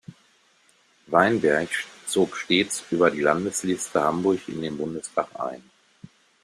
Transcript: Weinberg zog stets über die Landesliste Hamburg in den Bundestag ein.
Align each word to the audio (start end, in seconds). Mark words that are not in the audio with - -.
Weinberg 1.05 1.69
zog 2.07 2.35
stets 2.35 2.83
über 2.89 3.11
die 3.11 3.21
Landesliste 3.21 4.03
Hamburg 4.03 4.39
in 4.49 4.59
den 4.63 4.75
Bundestag 4.75 5.27
ein. 5.39 5.61